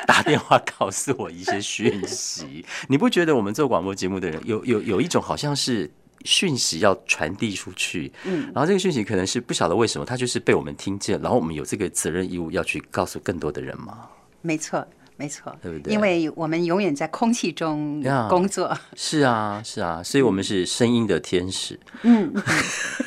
[0.05, 5.89] 打电话告诉我一些讯息，你不觉得我们做广播节目的人有有有一种好像是？
[6.23, 14.07] 讯息要传递出去，嗯，然后这个讯息可能是不晓得为什么，它就是被我们听见，然后我们有这个责任义务要去告诉更多的人嘛。
[14.41, 15.93] 没错，没错，对不对？
[15.93, 18.77] 因为我们永远在空气中工作。
[18.95, 21.79] 是啊，是啊，所以我们是声音的天使。
[22.01, 22.33] 嗯，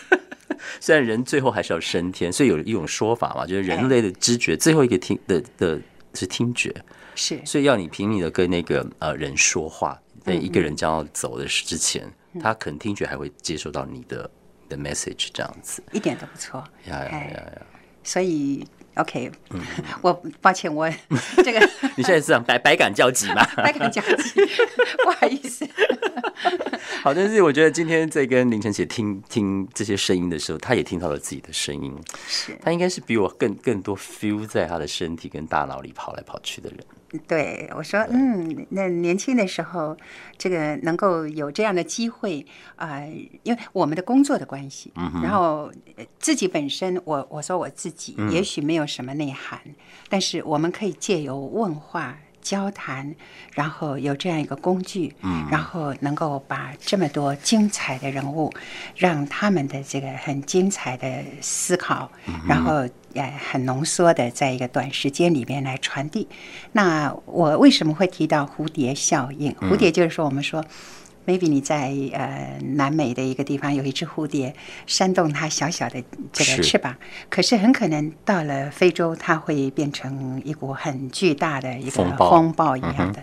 [0.81, 5.81] 虽然人最后还是要升天，所以有一种说法嘛，就是人类的知觉最后一个听的的
[6.15, 6.75] 是听觉，
[7.15, 7.41] 是。
[7.45, 12.11] 所以要你拼命的跟那个呃人说话，在一个人将要走的之前，
[12.41, 14.31] 他可能听觉还会接收到你的
[14.69, 15.83] 你的 message 这样子。
[15.93, 16.63] 一点都不错。
[16.87, 17.63] 呀呀哎呀呀！
[18.03, 18.65] 所以
[18.95, 19.31] ，OK，
[20.01, 20.89] 我嗯抱歉，我
[21.45, 21.59] 这个
[21.97, 23.45] 你现在是想百百感交集吗？
[23.57, 24.41] 百感交集，
[25.05, 25.67] 不好意思。
[27.03, 31.93] 好，但是我觉得今天在跟凌晨姐听听这些声音的时候，她也听到了自己的声音。
[32.29, 36.79] 是她应该是比我更更多 feel 在她的身体跟大脑里跑来跑去的人。
[37.27, 39.97] 对我说，嗯，那年轻的时候，
[40.37, 42.45] 这个能够有这样的机会
[42.77, 43.13] 啊、呃
[43.43, 44.93] 因为我们的工作的关系，
[45.23, 49.61] 然后呃自己本身，我我说我自己也许没有什么内涵，
[50.09, 52.19] 但是我们可以借由问话。
[52.47, 53.13] 交谈，
[53.53, 58.53] 然后有这样一个工具，嗯，然后能够把这么多精彩的人物，
[58.95, 62.09] 让他们的这个很精彩的思考，
[62.47, 66.29] 然后呃很浓缩的在一个短时间里面来传递。
[66.71, 69.53] 那我为什么会提到蝴蝶效应？
[69.55, 70.65] 蝴蝶就是说，我们说。
[71.27, 74.55] Maybe 你在呃南美的一个地方有一只蝴蝶
[74.87, 76.03] 扇动它小小的
[76.33, 76.95] 这个翅膀，
[77.29, 83.23] 可是很可能到了非洲，它会变成一股很巨大的一个风暴一样的，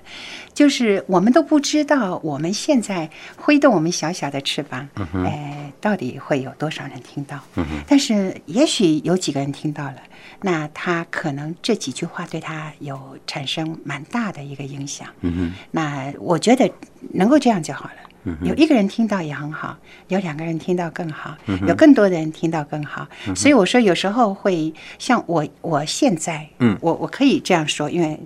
[0.54, 7.39] 就是我们都不知道我们现在挥动我们小小的翅膀，呃，到底会有多少人听到？
[7.88, 9.95] 但是也许有几个人听到了，
[10.41, 15.07] 那他可能这几句话对他有产生蛮大的一个影响。
[15.21, 16.69] 嗯那我觉得
[17.13, 17.91] 能够这样就好了。
[18.41, 23.05] 有一个人听到也很好，有两个人听到更好，有更多的人听到更好。
[23.36, 28.17] 所以我说，有时候会像我，我现在，嗯我我可以这样说，因为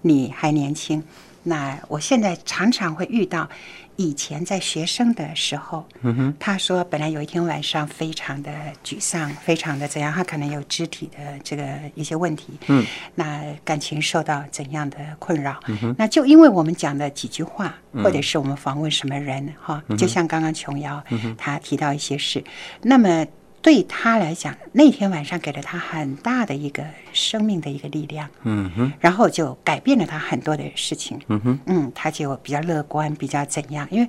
[0.00, 1.02] 你还年轻。
[1.42, 3.48] 那我现在常常会遇到，
[3.96, 8.50] 以前在学生的时候，嗯他说本来有一天晚上非常的
[8.84, 12.84] 沮丧，非常的怎样，他可能有肢体的这个一些问题，嗯，
[13.14, 15.58] 那感情受到怎样的困扰？
[15.66, 21.02] 嗯那就因为我们讲的几句话，或者是我们访问什么人哈，就像刚刚琼瑶
[21.38, 22.44] 他提到一些事，
[22.82, 23.26] 那么。
[23.66, 31.20] 对他来讲，那天晚上给了他很大的一个生命的一个力量，嗯哼，然后就改变了他很多的事情。
[31.26, 33.88] 嗯哼，嗯，他就比较乐观，比较怎样？
[33.90, 34.08] 因为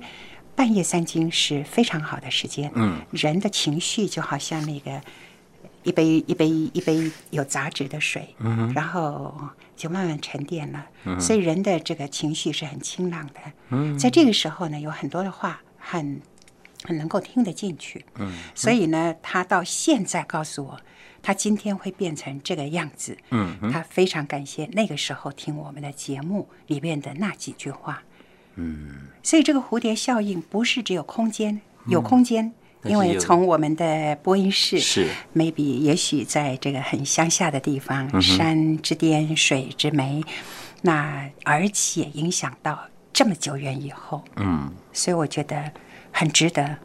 [0.54, 2.70] 半夜三更是非常好的时间。
[2.76, 5.00] 嗯，人的情绪就好像那个
[5.82, 9.36] 一杯一杯一杯有杂质的水，嗯，然后
[9.74, 10.86] 就慢慢沉淀了。
[11.04, 13.40] 嗯，所以人的这个情绪是很清朗的。
[13.70, 16.20] 嗯，在这个时候呢，有很多的话很很
[16.88, 18.04] 能够听得进去。
[18.18, 20.80] 嗯，所以呢，他到现在告诉我。
[21.20, 23.18] 他今天会变成这个样子。
[23.30, 28.04] 嗯他非常感谢那个时候听我们的节目里面的那几句话。
[28.54, 32.52] 嗯，所以这个蝴蝶效应不是只有空间，有空间，
[32.84, 40.24] 因为从我们的播音室是 maybe 也许在这个很乡下的地方，山之巅，水之湄，
[40.82, 45.70] 那而且影响到这么久远以后，嗯，所以我觉得
[46.18, 46.76] 很值得。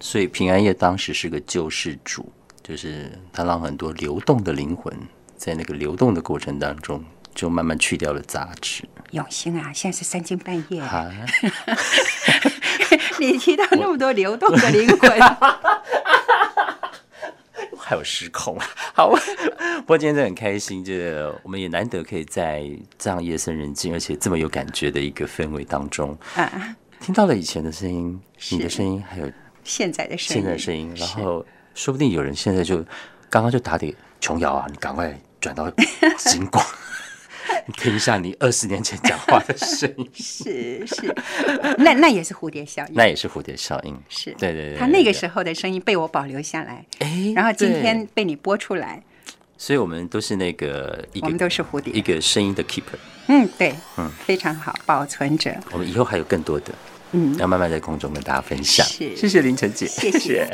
[0.00, 4.92] 所以平安夜当时是个救世主，就是他让很多流动的灵魂
[5.36, 7.04] 在那个流动的过程当中，
[7.36, 8.82] 就慢慢去掉了杂质。
[9.12, 11.08] 永兴啊，现在是三更半夜，啊，
[13.20, 15.08] 你提到那么多流动的灵魂，
[17.78, 18.66] 还有失控啊。
[18.94, 19.14] 好，
[19.82, 22.68] 不过今天真的很开心，这我们也难得可以在
[22.98, 28.20] 这样夜深人静而且这么有感觉的一个氛围当中，啊，听到了以前的声音，
[28.52, 29.28] 你的声音，还有
[29.64, 31.44] 现在的声音，现在的声音，然后
[31.74, 32.76] 说不定有人现在就
[33.28, 35.68] 刚刚就打给琼瑶啊，你赶快转到
[36.16, 36.64] 金光，
[37.66, 41.12] 你 听一下你二十年前讲话的声音， 是是，
[41.78, 44.00] 那那也是蝴蝶效应，那也是蝴蝶效应。
[44.08, 44.30] 是。
[44.34, 49.02] 对对对他那个时候的声音被我保留下来，哎然后今天被你播出来，
[49.58, 51.92] 所以我们都是那个一个我们都是蝴蝶。
[51.92, 52.96] 一，个声音的 keeper，
[53.26, 56.72] 嗯，对，嗯，非常好，保存者，我们以后还有更多的，
[57.12, 58.86] 嗯，要慢慢在空中跟大家分享。
[58.86, 60.48] 是谢谢林晨姐，谢谢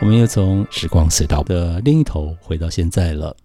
[0.00, 3.36] 我们又从时光隧道的另一头回到现在了。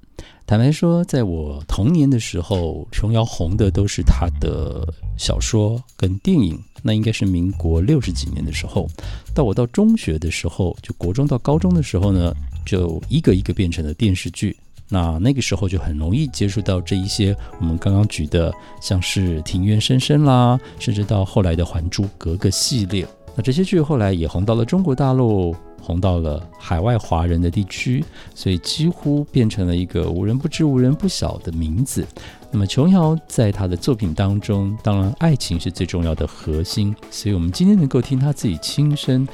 [0.47, 4.87] 坦白说，在我童年的时候，琼瑶红的都是她的
[5.17, 8.87] 小说跟电影，那应该是民国六十几年的时候。
[9.35, 12.33] 到我到中学的时候，就国中到高中的时候呢，
[12.65, 14.55] 就一个一个变成了电视剧。
[14.89, 23.05] 那那个时候就很容易接触到这一些我们刚刚举的，像是《庭院深深》啦，甚至到后来的《还珠格格》系列。
[23.35, 32.07] 那这些剧后来也红到了中国大陆，红到了海外华人的地区，所以几乎变成了一个无人不知、无人不晓的名字。
[32.49, 39.27] 那么琼瑶在她的作品当中，当然爱情是最重要的核心，所以我们今天能够听她自己亲身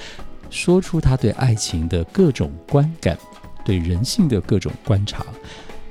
[0.50, 3.18] 说出她对爱情的各种观感，
[3.64, 5.26] 对人性的各种观察。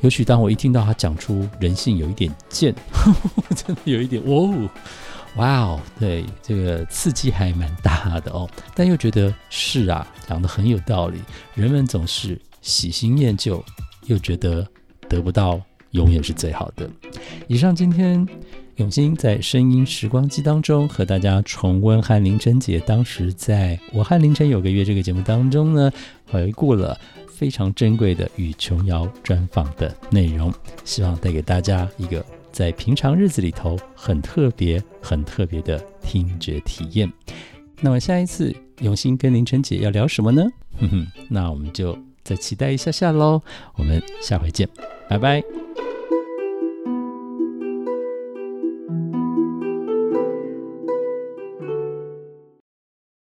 [0.00, 2.74] 尤其当我一听到他讲出人性有一点贱，
[3.54, 4.68] 真的有一点哦。
[5.36, 11.18] 哇哦，对，这个刺激还蛮大的哦，但又觉得是啊，讲的很有道理。
[11.54, 13.64] 人们总是喜新厌旧，
[14.06, 14.66] 又觉得
[15.08, 15.58] 得不到
[15.92, 16.90] 永远是最好的。
[17.46, 18.26] 以上今天
[18.76, 25.90] 永兴在声音时光机当中和大家重温和林晨姐当时在我和林晨有个约这个节目当中呢，
[26.30, 26.98] 回顾了
[27.42, 32.24] 非常珍贵的与琼瑶专访的内容，希望带给大家一个。
[32.52, 37.12] 在平常日子里头很特别、很特别的听觉体验。
[37.80, 40.44] 那么下一次永兴跟凌晨姐要聊什么呢？
[40.78, 43.42] 哼哼，那我们就再期待一下下喽。
[43.74, 44.68] 我们下回见，
[45.08, 45.42] 拜拜。